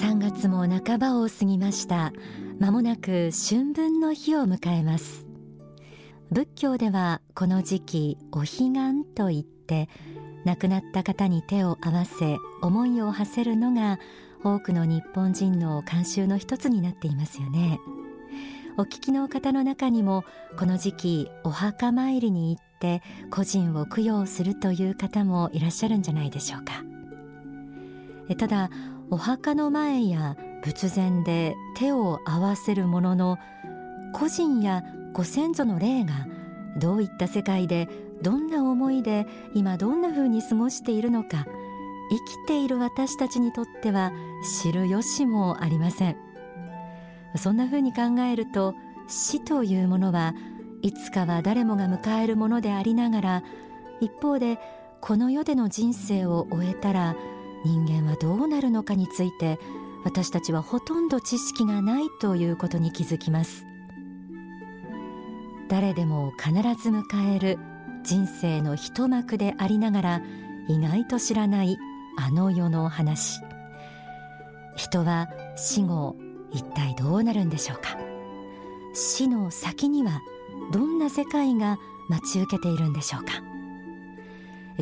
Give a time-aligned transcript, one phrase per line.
[0.00, 2.12] 3月も半ばを過ぎました。
[2.58, 5.26] まもなく春分の日を迎えます。
[6.30, 9.88] 仏教ではこの時期お彼岸と言って
[10.44, 13.98] 亡くなった方に手を合わせ思いを馳せるのが
[14.44, 17.80] 多くの日本人の慣習の一つになっていますよね。
[18.76, 20.24] お聞きの方の中にも
[20.58, 26.84] この時期お墓参りに行って個人を供養するという方もいらっしゃるんじゃないでしょうか。
[28.36, 28.70] ただ
[29.10, 33.38] お墓の前や仏前で手を合わせるものの
[34.12, 36.26] 個人やご先祖の霊が
[36.76, 37.88] どういった世界で
[38.22, 41.46] どんな思いで今どんな風に過ごしているのか
[42.10, 44.12] 生きている私たちにとっては
[44.62, 46.29] 知る由もありません。
[47.36, 48.74] そんな風に考えると
[49.08, 50.34] 死というものは
[50.82, 53.42] いつかは誰もが迎えるものでありながら
[54.00, 54.58] 一方で
[55.00, 57.16] この世での人生を終えたら
[57.64, 59.58] 人間はどうなるのかについて
[60.04, 63.66] 私たちはほとんど知識がないということに気づきます。
[65.68, 67.58] 誰でも必ず迎える
[68.02, 70.22] 人生の一幕でありながら
[70.68, 71.78] 意外と知らない
[72.16, 73.40] あの世の話。
[74.74, 76.16] 人は死後
[76.52, 77.96] 一体どうなるんでしょうか？
[78.92, 80.22] 死の先には
[80.72, 83.34] どんな世界が待ち受けているんでしょうか？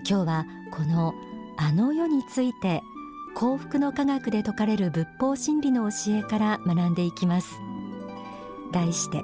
[0.08, 1.14] 今日はこの
[1.56, 2.82] あの世について
[3.34, 7.60] 幸福の科学で説かれる仏法真理の教えから学んでいきます。
[8.72, 9.22] 題して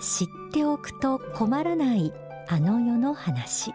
[0.00, 2.12] 知っておくと困らない
[2.48, 3.72] あの世の話。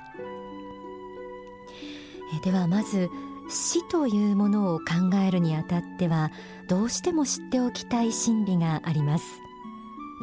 [2.44, 3.10] ではまず
[3.50, 6.32] 死というものを考えるにあたっては
[6.68, 9.26] どうしても知っておきたい真理があります。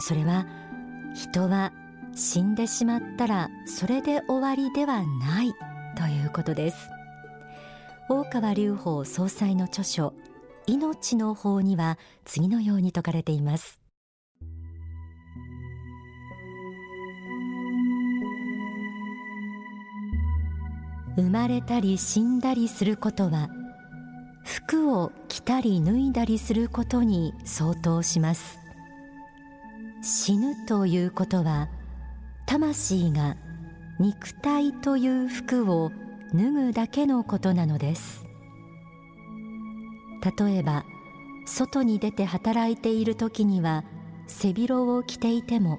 [0.01, 0.47] それは
[1.15, 1.73] 人は
[2.15, 5.55] 死んでしまったらそれで終わりではない
[5.97, 6.77] ということです。
[8.09, 10.15] 大川隆法総裁の著書
[10.67, 13.80] 命の法には次のように説かれています。
[21.17, 23.49] 生まれたり死んだりすることは
[24.45, 28.59] 服を着たり脱いだりすることに相当します。
[30.03, 31.69] 死ぬということは
[32.47, 33.37] 魂が
[33.99, 35.93] 肉体という服を
[36.35, 38.25] 脱ぐだけのことなのです。
[40.39, 40.85] 例えば
[41.47, 43.85] 外に出て働いている時には
[44.27, 45.79] 背広を着ていても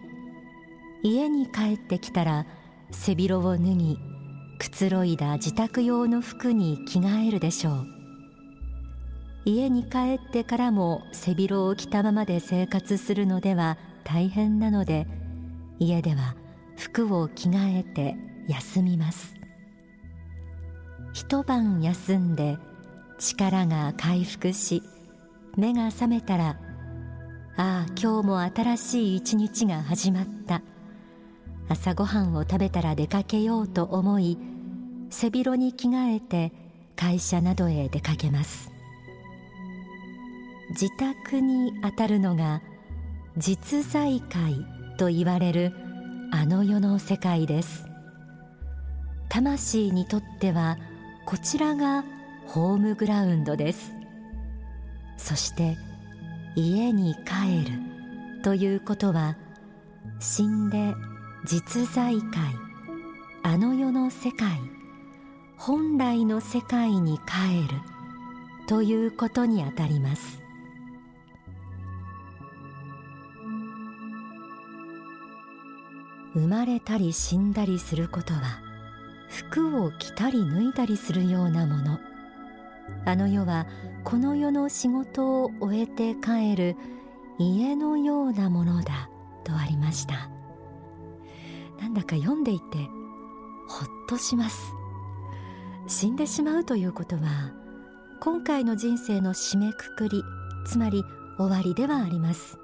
[1.03, 2.45] 家に帰ってきたら
[2.91, 3.97] 背広を脱ぎ
[4.61, 7.87] くつろいだ自宅用の服に着替えるでしょう。
[9.43, 15.07] 家に帰ってからも背広を着たままで生活するのでは大変なので
[15.79, 16.35] 家では
[16.77, 18.15] 服を着替えて
[18.47, 19.33] 休みます。
[21.13, 22.59] 一晩休んで
[23.17, 24.83] 力が回復し
[25.57, 26.55] 目が覚めたらあ
[27.57, 30.61] あ今日も新しい一日が始まった。
[31.67, 34.37] 朝ごはんを食べたら出かけようと思い
[35.11, 36.51] 背広に着替えて
[36.95, 38.71] 会社などへ出かけます。
[40.69, 42.61] 自宅にあたるのが
[43.37, 44.55] 実在界
[44.97, 45.73] と言われる
[46.31, 47.85] あの世の世界です。
[49.29, 50.77] 魂にとっては
[51.25, 52.05] こちらが
[52.47, 53.91] ホームグラウンドです。
[55.17, 55.77] そして
[56.55, 57.79] 家に帰る
[58.43, 59.37] ということは
[60.19, 60.93] 死んで
[61.45, 62.55] 実在界
[63.43, 64.59] あの世の世界
[65.63, 67.81] 本来の世界に帰る
[68.65, 70.41] ということにあたります。
[76.33, 78.41] 生まれたり死んだりすることは
[79.29, 81.99] 服を着たり脱いだりするようなもの。
[83.05, 83.67] あの世は
[84.03, 86.75] この世の仕事を終えて帰る
[87.37, 89.11] 家のようなものだ
[89.43, 90.27] とありました。
[91.79, 92.79] なんだか読んでいて
[93.67, 94.80] ほっとします。
[95.91, 97.51] 死んでしまうということは
[98.21, 100.23] 今回の人生の締めくくり
[100.65, 101.03] つまり
[101.37, 102.57] 終わりではあります。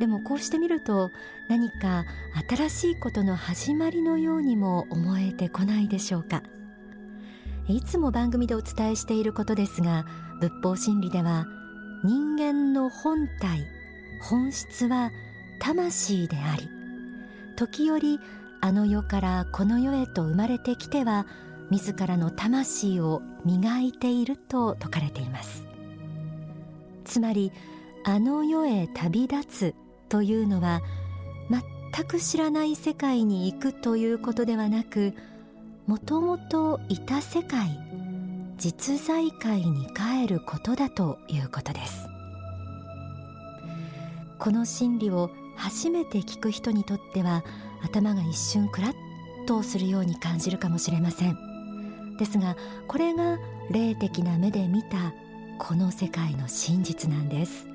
[0.00, 1.10] でもこうしてみると
[1.48, 2.04] 何か
[2.48, 6.42] 新しいことの始まりのようにも思えてこないでしょうか。
[7.68, 10.06] いつも番組でお伝えしていることですが
[10.40, 11.46] 仏法真理では
[12.04, 13.66] 人間の本体
[14.22, 15.12] 本質は
[15.60, 16.68] 魂であり
[17.54, 18.18] 時折
[18.62, 21.26] あの世からこの世へと生まれてきては
[21.72, 25.66] 自らの魂を磨いていると説かれています。
[27.06, 27.50] つまり
[28.04, 29.74] あの世へ旅立つ
[30.10, 30.82] というのは
[31.48, 35.14] 全く知らない世界に行くということではなく
[35.86, 37.78] もともといた世界
[38.58, 42.06] 実在界に帰ることだということです。
[44.38, 47.44] この真理を初めて聞く人にとっては
[47.82, 48.94] 頭が一瞬クラッ
[49.46, 51.51] とするように感じるかもしれません。
[52.18, 52.56] ですが
[52.86, 53.38] これが
[53.70, 55.12] 霊的な目で見た
[55.58, 57.68] この世界の真実なんです。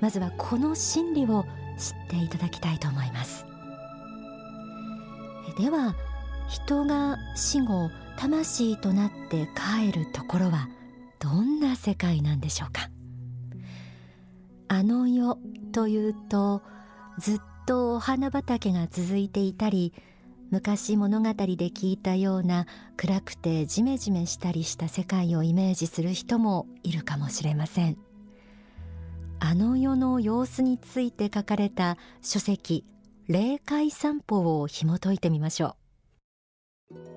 [0.00, 1.44] まずはこの真理を
[1.78, 3.46] 知っていただきたいと思います。
[5.58, 5.94] では
[6.48, 10.68] 人が死後魂となって帰るところは
[11.18, 12.90] どんな世界なんでしょうか？
[14.68, 15.38] あの世
[15.72, 16.62] というと
[17.18, 19.92] ずっとお花畑が続いていたり
[20.50, 22.66] 昔物語で聞いたような
[22.96, 27.98] 暗くてジメジメしたりした世界をイメージする人もいるかもしれません。
[29.38, 32.84] あの世の様子について書かれた書籍
[33.28, 35.76] 霊界散歩を紐解いてみましょ
[36.90, 37.15] う。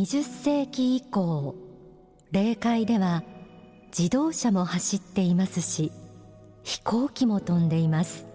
[0.00, 1.54] 20世紀以降
[2.32, 3.22] 霊界では
[3.88, 5.92] 自動車も走っていますし
[6.62, 8.26] 飛行機も飛んでいます。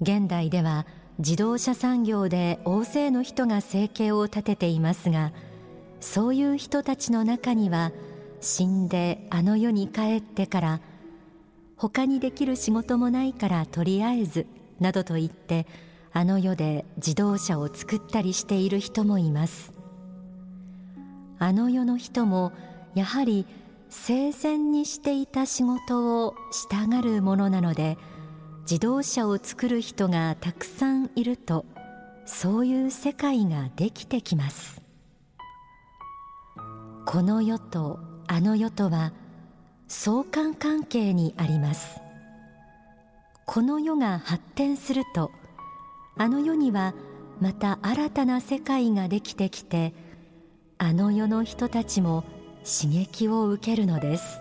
[0.00, 0.84] 現代では
[1.18, 5.32] 自動車産業で大勢の人が生計を立てていますが
[6.00, 7.92] そういう人たちの中には
[8.40, 10.80] 死んであの世に帰ってから
[11.76, 14.48] 他にできる仕事もないからとりあえず
[14.80, 15.68] などと言って
[16.12, 19.71] あの世で自動車を作ったりしている人もいます。
[21.42, 22.52] あの世の人も
[22.94, 23.46] やはり
[23.90, 27.98] 生前にしていた仕事をしたがるものなので
[28.60, 31.66] 自動車を作る人がたくさんいると
[32.26, 34.80] そういう世界ができてきます。
[37.06, 37.98] この世と
[38.28, 39.12] あの世とは
[39.88, 42.00] 相関関係にあります。
[43.46, 45.32] この世が発展すると
[46.16, 46.94] あの世には
[47.40, 49.92] また新たな世界ができてきて
[50.84, 52.24] あの世の人たちも
[52.64, 54.40] 刺激を受けるのです。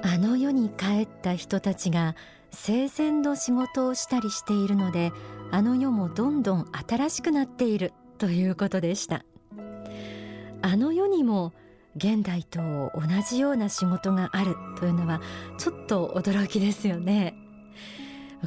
[0.00, 2.16] あの世に帰った人たちが
[2.50, 5.12] 生前の仕事をしたりしているので
[5.50, 9.26] あの世もどんどん新しくなっているということでした。
[10.62, 11.52] あの世にも
[11.96, 12.60] 現代と
[12.94, 15.20] 同じような仕事があるというのは
[15.58, 17.34] ちょっと驚きですよね。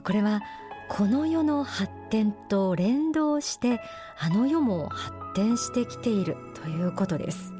[0.03, 0.41] これは
[0.89, 3.81] この世の発展と連動して
[4.19, 7.53] あの世も発展してきているということです。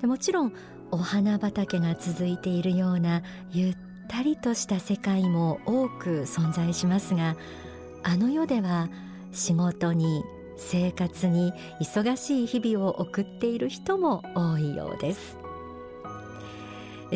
[0.00, 0.52] でもちろん
[0.90, 3.76] お花畑が続いているようなゆっ
[4.08, 7.36] たりとした世界も多く存在しますが
[8.02, 8.88] あの世では
[9.32, 10.24] 仕事に
[10.56, 15.38] 生活に忙しい日々を送っている人も多いようです。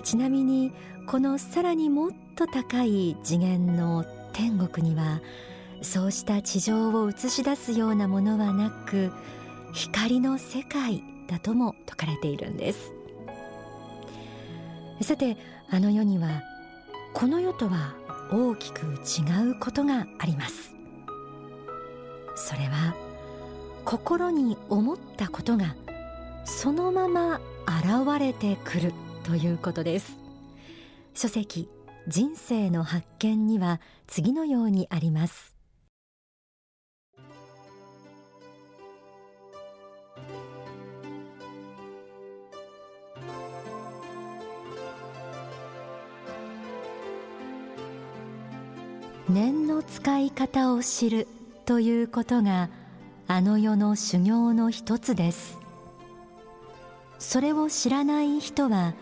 [0.02, 0.72] ちなみに
[1.06, 4.04] このさらにもっと高い次元の
[4.34, 5.22] 天国には
[5.80, 9.12] そうした地上を映し出すようなものはなく
[9.72, 12.92] 光の世界だとも説かれているんです。
[15.00, 15.36] さて
[15.70, 16.42] あの世には
[17.12, 17.94] この世とは
[18.30, 20.74] 大きく違うことがあります。
[22.34, 22.94] それは
[23.84, 25.76] 心に思ったことが
[26.44, 28.92] そのまま現れてくる
[29.22, 30.18] ということです。
[31.14, 31.68] 書籍
[32.06, 35.54] 人生の発見には次のようにあります。
[49.30, 51.26] 念の使い方を知る
[51.64, 52.68] ということが
[53.26, 55.58] あの世の修行の一つです。
[57.18, 58.92] それを知らない人は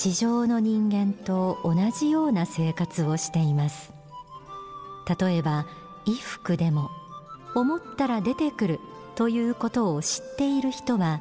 [0.00, 3.92] 地上の人間と同じような生活をしています。
[5.20, 5.66] 例えば
[6.04, 6.88] 衣服でも
[7.56, 8.80] 思ったら出てくる
[9.16, 11.20] ということを知っている人は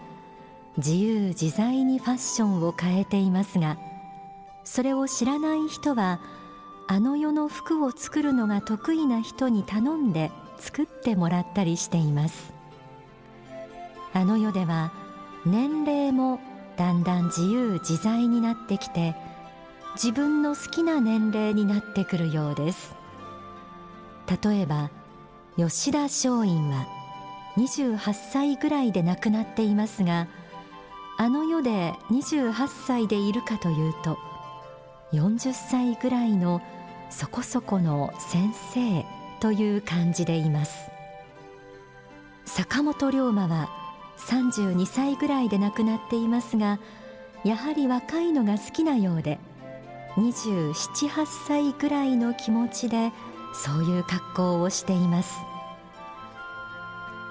[0.78, 3.80] 自由自在にファッションを変えていますが
[4.64, 6.20] それを知らない人は
[6.88, 10.30] あの世の服を作るのが得意な人に頼んで
[10.60, 12.54] 作ってもらったりしています。
[14.14, 14.92] あの世では
[15.48, 16.40] 年齢も
[16.78, 19.16] だんだん自由自在になってきて
[19.96, 22.96] 自分の好きな年齢になってくるようです。
[24.44, 24.92] 例えば
[25.58, 26.88] 吉田松陰は
[27.58, 30.28] 28歳ぐらいで亡くなっていますが
[31.18, 34.20] あの世で28歳でいるかというと
[35.14, 36.62] 40歳ぐらいの
[37.10, 39.06] そこそこの先生
[39.40, 40.90] という感じでいます。
[42.46, 43.70] 坂本龍馬は
[44.18, 46.80] 32歳ぐらいで亡くなっていますが
[47.44, 49.40] やはり若いのが好きなようで
[50.16, 53.12] 278歳ぐらいの気持ちで
[53.54, 55.40] そういう格好をしています。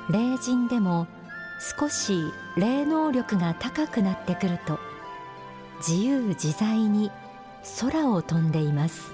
[0.09, 1.09] 霊人でも
[1.79, 4.79] 少し霊能力が高くなってくると
[5.79, 7.11] 自由自在に
[7.81, 9.13] 空を飛んでいます。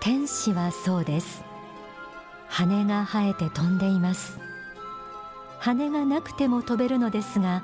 [0.00, 1.42] 天使はそうです。
[2.48, 4.38] 羽が生えて飛んでいます。
[5.62, 7.62] 羽がなくても飛べるのですが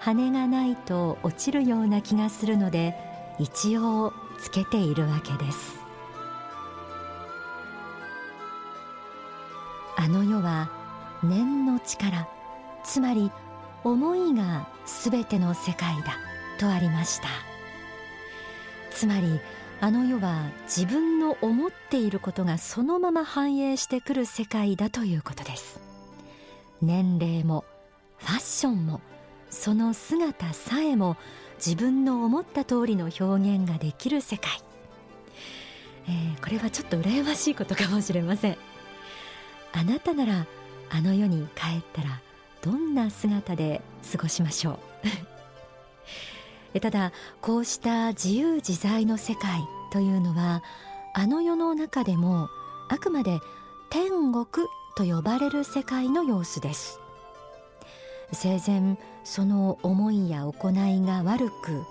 [0.00, 2.94] 羽がないと落ちるような気がするので
[3.38, 5.78] 一応つけているわけです。
[9.96, 10.70] あの世は
[11.22, 12.26] 念の力
[12.82, 13.30] つまり
[13.84, 16.16] 思いがすべての世界だ
[16.58, 17.28] とありました。
[18.90, 19.38] つまり
[19.82, 25.87] あの世は自分の思っていることがそのまま反映してくる世界だということです。
[26.82, 27.64] 年齢も
[28.18, 29.00] ファッションも
[29.50, 31.16] その姿さえも
[31.64, 34.50] 自分の思った通りの表現ができる世界、
[36.06, 38.56] えー、これはちょっと羨ましいことかもしれません。
[39.72, 40.46] あなたなら
[40.90, 42.20] あの世に帰ったら
[42.62, 44.78] どんな姿で過ごしましょ
[46.74, 46.80] う？
[46.80, 49.60] ただこうした自由自在の世界
[49.92, 50.62] というのは
[51.14, 52.48] あの世の中でも
[52.88, 53.40] あくまで
[53.90, 54.46] 天国
[54.98, 56.98] と呼ばれる世界の様子です。
[58.32, 61.84] 生前その思いや行いが悪く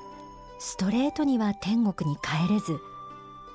[0.60, 2.82] ストレートには天国に帰れず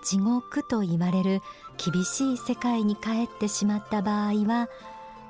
[0.02, 1.42] 地獄と言われる
[1.76, 4.68] 厳しい世界に帰ってしまった場合は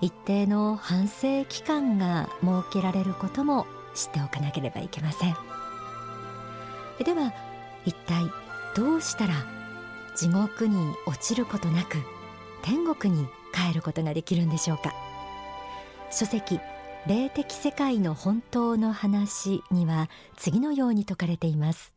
[0.01, 5.37] 一定の反省期間が設けられることも知っておかなければいけません。
[7.05, 7.33] では
[7.85, 8.23] 一体
[8.77, 9.35] どうしたら
[10.15, 11.99] 地獄に落ちることなく
[12.63, 14.93] 天国に帰ることができるんでしょうか？
[16.11, 16.59] 書籍
[17.07, 21.95] 霊的世界の本当の話には次のように説かれています。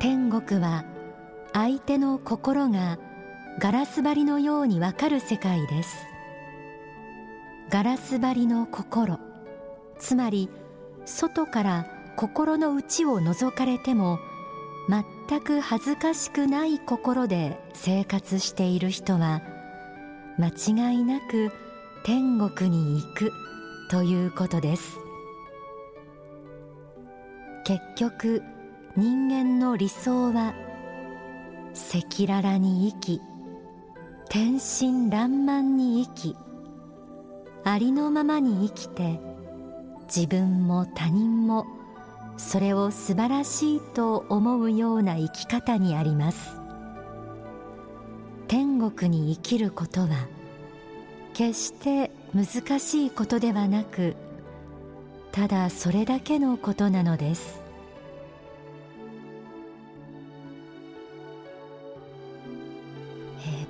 [0.00, 0.84] 天国は
[1.52, 2.98] 相手の心が
[3.58, 5.96] ガラス張りのようにわかる世界です。
[7.70, 9.27] ガラス張りの心。
[9.98, 10.48] つまり
[11.04, 11.86] 外から
[12.16, 14.18] 心の内を覗かれても
[14.88, 19.42] 全く恥ずかしくない心で生活している人は
[20.38, 21.52] 間違いなく
[22.04, 23.32] 天国に行く
[23.90, 24.98] ということです。
[27.64, 28.42] 結局
[28.96, 30.54] 人間の理想は
[31.92, 33.20] 赤裸々に生き
[34.30, 36.36] 天真爛漫に生き
[37.64, 39.20] ありのままに生きて
[40.08, 41.66] 自分も他人も
[42.38, 46.58] それを素晴らしいと思うような生き方にあります。
[48.48, 50.08] 天国に生きることは
[51.34, 54.16] 決して難しいことではなく
[55.32, 57.60] ただそれだけのことなのです。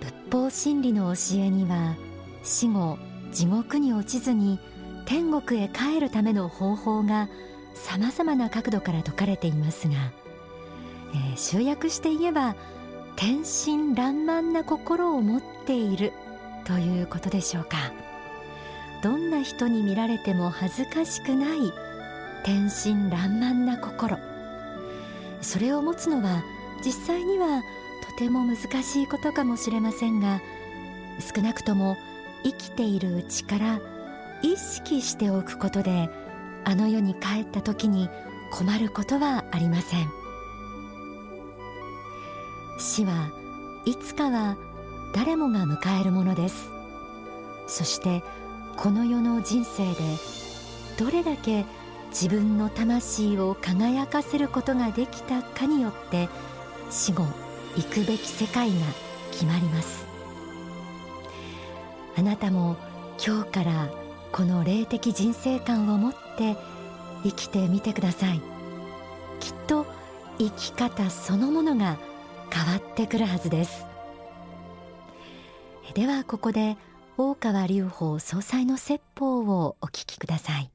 [0.01, 1.97] 仏法真理の教えには
[2.45, 2.99] 死後
[3.33, 4.61] 地獄に落ちずに
[5.09, 7.31] 天国へ帰るための方法が
[7.73, 9.95] さまざまな角度から説かれていますが、
[11.15, 12.57] えー、集約して言えば
[13.17, 16.13] 天真爛漫な心を持っている
[16.67, 17.79] ということでしょうか。
[19.03, 21.73] どんな人に見られても恥ずかしくない
[22.45, 24.19] 天真爛漫な心。
[25.41, 26.43] それを持つのは
[26.85, 27.63] 実際には
[28.07, 30.43] とても難しいことかもしれませんが
[31.35, 31.97] 少なくとも
[32.45, 33.81] 生きているうちから
[34.43, 36.11] 意識しておくことで
[36.65, 38.09] あの世に帰った時に
[38.53, 40.11] 困ることはありません。
[42.79, 43.31] 死は
[43.85, 44.57] いつかは
[45.15, 46.69] 誰もが迎えるものです。
[47.67, 48.23] そして
[48.77, 49.95] この世の人生で
[50.99, 51.65] どれだけ
[52.11, 56.29] 自分の魂を輝かせることができたかによって
[56.91, 57.25] 死後
[57.77, 58.77] 行くべき世界が
[59.33, 60.07] 決まります。
[62.17, 62.77] あなたも
[63.25, 63.89] 今日から
[64.33, 66.57] この霊的人生観を持って
[67.25, 68.41] 生きてみてください。
[69.41, 69.87] きっと
[70.39, 71.99] 生き方そのものが
[72.51, 73.87] 変わってくるはずです。
[75.95, 76.77] ではここで
[77.17, 80.71] 大川隆法総裁の説法をお聞きください。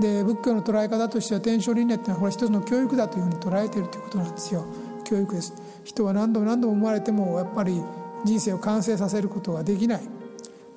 [0.00, 4.64] で仏教の捉え方としては天正輪廻っていうのはこれ一つの教育だというふうに捉えているということなんですよ。
[5.04, 5.54] 教育です。
[5.84, 7.80] 人は何度も何度も生まれてもやっぱり
[8.24, 10.00] 人生を完成させることができない。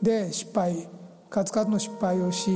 [0.01, 0.87] で失敗
[1.29, 2.51] 数々の失敗をし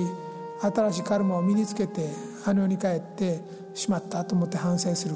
[0.62, 2.10] 新しいカルマを身につけて
[2.46, 3.42] あの世に帰って
[3.74, 5.16] しまったと思って反省する。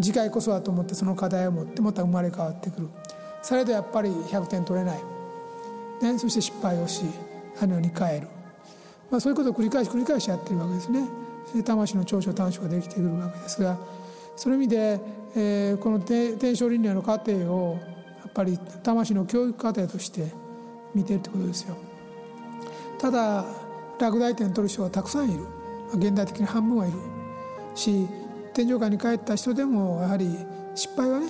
[0.00, 2.88] 次回こそはと思ってその課題を持ってまた生まれ変わってくる。
[3.42, 4.98] されどやっぱり100点取れない、
[6.02, 7.04] ね、そして失敗をし
[7.60, 8.28] あの世に帰る、
[9.10, 11.06] まあ、そういうことを繰り返し繰り返しやってるわけですね。
[11.46, 13.78] そして魂の長所短所ができてくるわけですが
[14.36, 15.00] その意味で、
[15.36, 17.78] えー、この天正輪廻の過程を
[18.18, 20.32] やっぱり魂の教育過程として
[20.94, 21.76] 見てるってことですよ。
[22.98, 23.44] ただ
[23.98, 25.44] 落第点取る人がたくさんいる。
[25.94, 26.98] 現代的に半分はいる。
[27.74, 28.08] し
[28.52, 30.36] 天上界に帰った人でもやはり
[30.74, 31.28] 失敗はね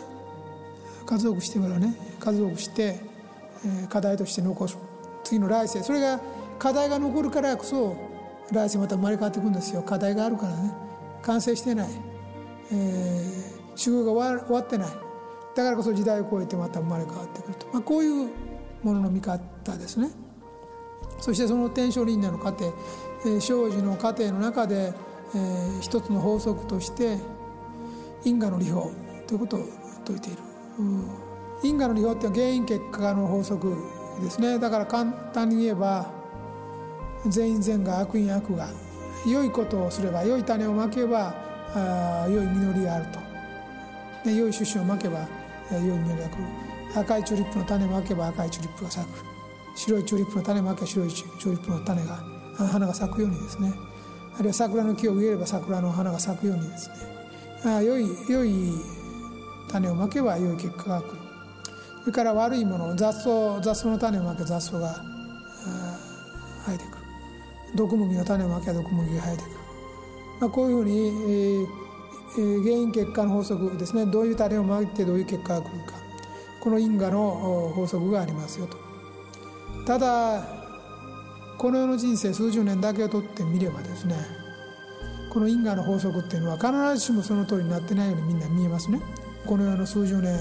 [1.06, 3.00] 数多くしてからね数多くして、
[3.66, 4.78] え課題として残す。
[5.24, 5.82] 次の来世。
[5.82, 6.20] それが
[6.58, 7.96] 課題が残るからこそ
[8.50, 9.82] 来世また生まれ変わっていくんですよ。
[9.82, 10.72] 課題があるからね。
[11.22, 11.88] 完成してない、
[12.70, 14.88] えー、修行が終わってない。
[15.54, 18.30] だからこそ時代を超えてまた生まれ変わってくると、まあ、こういう
[18.82, 19.40] ものの見方
[19.76, 20.10] ですね。
[21.20, 22.74] そしてその天正輪廻の過程、
[23.24, 24.92] えー、生死の過程の中で、
[25.34, 27.18] えー、一つの法則として
[28.24, 28.90] 因果の利法
[29.26, 29.60] ということを
[30.06, 30.38] 説いている、
[31.62, 33.74] 因果の利法っていうのは原因結果の法則
[34.20, 34.58] ですね。
[34.58, 36.10] だから簡単に言えば
[37.28, 38.68] 善因善が悪因悪が
[39.26, 41.34] 良いことをすれば良い種をまけば
[41.74, 43.20] あ良い実りがあると、
[44.28, 45.26] ね、良い種子をまけば
[45.72, 46.44] 良い実りが来る。
[46.96, 49.24] 赤いチューリップの種をまけば赤いチューリップが咲く。
[49.74, 52.16] 白いチューリップの種をまけば白いチューリップの種が
[52.68, 53.72] 花が咲くようにですね。
[54.36, 56.96] あるいは桜の木を植えれば桜の花が咲くようにですね。
[57.64, 58.72] あ良い良い
[59.70, 61.18] 種をまけば良い結果が来る。
[62.02, 64.94] それから悪いもの雑草雑草の種をまけば雑草が
[66.66, 67.03] 生えてくる。
[67.74, 69.56] 毒麦の種をまけば毒麦が生えてくる、
[70.40, 71.66] まあ、こういうふうに、えー
[72.36, 74.06] えー、原因結果の法則ですね。
[74.06, 75.94] どういう種をまいてどういう結果が来るか。
[76.60, 78.78] この因果の法則がありますよと。
[79.86, 80.46] ただ
[81.58, 84.16] この世の人生数十年だけをとってみればですね。
[85.30, 89.00] この因果の法則っていうのは必ずしもその通りになってないようにみんな見えますね。
[89.46, 90.38] この世の数十年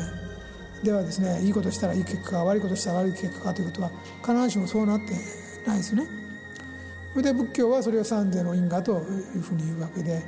[0.84, 3.92] ではですねいいことしたらいい結果悪いことしたら悪い結果かということは
[4.22, 5.14] 必ずしもそうなって
[5.66, 6.23] ないですね。
[7.14, 10.24] それで仏教はそれを三世の因果というふうに言うわけで、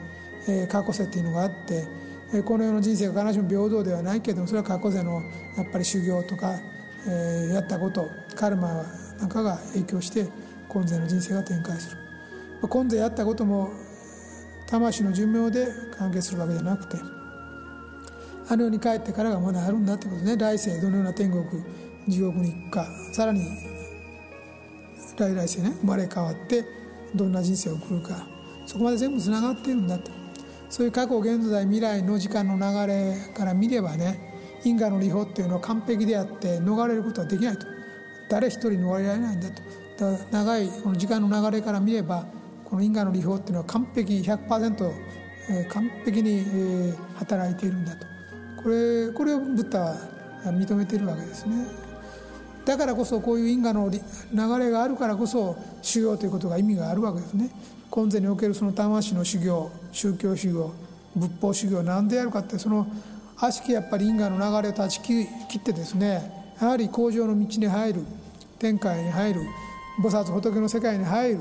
[0.47, 1.87] えー、過去世っていうのがあって、
[2.31, 5.23] えー、この世の人生が必ずしも平等ではないけれどもそれは過去世の
[5.57, 6.59] やっぱり修行とか、
[7.07, 8.83] えー、やったことカルマ
[9.19, 10.27] なんかが影響して
[10.69, 11.97] 今世の人生が展開する。
[12.61, 13.71] 今世やったことも
[14.67, 15.67] 魂の寿命で
[15.97, 16.97] 関係するわけじゃなくて
[18.47, 20.37] あの世に帰ってからがまだあるんだってことね。
[20.37, 21.45] 来世どのような天国
[22.07, 23.74] 地獄に行くかさらに
[25.17, 26.63] 来来世ね生まれ変わって
[27.13, 28.27] どんな人生を送るか
[28.65, 30.11] そこまで全部つながっているんだと
[30.69, 37.67] そういう過去現在未来の時間の流れから見ればね因果の利法っていうのは完璧であって逃れることはできないと。
[38.27, 39.61] 誰一人逃れられないんだと。
[39.97, 42.25] だ長いこの時間の流れから見れば
[42.65, 44.91] この因果の利法っていうのは完璧100%、
[45.49, 48.07] えー、完璧に、えー、働いているんだと。
[48.63, 49.95] これこれをブッダは
[50.45, 51.84] 認めているわけですね。
[52.65, 53.99] だからこそこういう因果の流
[54.59, 57.49] れがあるからこそ修行ということが意味があるわけですね。
[57.89, 60.73] 今世におけるその魂の修行宗教修行
[61.15, 62.87] 仏法修行何でやるかってその
[63.37, 68.01] 悪しきやっぱり因果の流れを断ち切ってですねやはり向上の道に入る
[68.59, 69.41] 天界に入る
[70.01, 71.39] 菩薩仏の世界に入る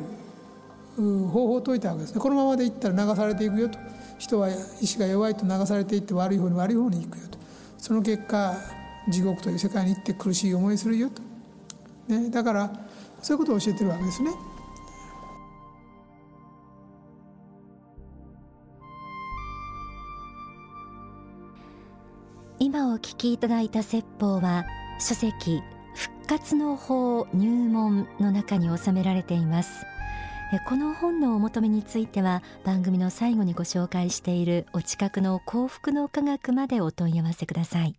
[0.96, 2.20] 方法を説いたわけですね。
[2.20, 3.78] このままでいったら流されていくよと。
[4.16, 4.48] 人は
[4.80, 7.38] 意志が弱いと流されていって悪い方に悪い方に行くよと。
[7.78, 8.54] その結果
[9.08, 11.22] 地獄という世界に行って苦しい思いするよと、
[12.08, 12.72] ね、だから
[13.22, 14.30] そういうことを教えてるわけですね。
[22.58, 24.64] 今お聞きいただいた説法は
[24.98, 25.62] 書籍
[25.94, 29.84] 復活の法入門の中に収められています。
[30.68, 37.96] この本のお求めについては番組の最後にご紹介しているお近くの幸福の科学までお問い合わせください。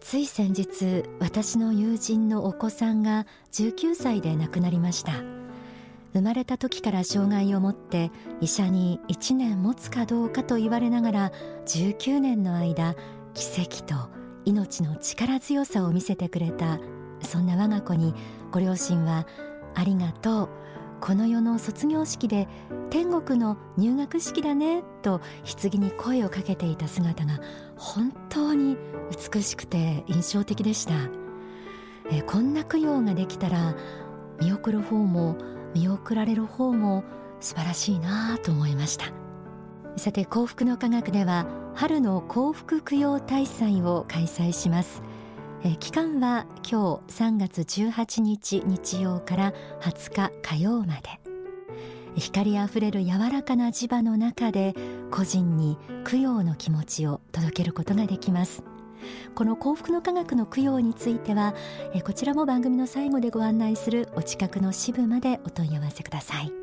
[0.00, 5.40] つい先日私の友人のお子さんが19歳で亡くなりました。
[6.12, 8.10] 生まれた時から障害を持って
[8.40, 11.32] 医者に1年持つかどうかと言われながら
[11.66, 12.96] 19年の間
[13.34, 14.08] 奇跡と
[14.44, 16.80] 命の力強さを見せてくれた
[17.22, 18.14] そんな我が子に
[18.50, 19.26] ご両親は
[19.74, 20.48] ありがとう
[21.00, 22.48] この世の卒業式で
[22.90, 25.20] 天国の入学式だねと
[25.60, 27.40] 棺に声をかけていた姿が
[27.80, 28.76] 本当に
[29.32, 30.92] 美しくて印象的でした。
[32.12, 33.74] えこんな供養ができたら
[34.38, 35.36] 見送る方も
[35.74, 37.04] 見送られる方も
[37.40, 39.06] 素晴らしいなと思いました。
[39.96, 45.02] さて幸福の科学では春の幸福供養大祭を開催します。
[45.64, 51.19] え期間は今日3月18日日曜から20日火曜まで。
[52.16, 54.74] 光あふれる柔らかな磁場の中で
[55.10, 58.62] 個人に供養の気持ちを届けることができます。
[59.34, 61.54] この幸福の科学の供養については
[62.04, 66.59] こちらも番組の最後でご案内するお近くの支部までお問い合わせください。